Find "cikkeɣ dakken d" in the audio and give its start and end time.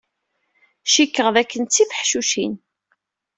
0.93-1.69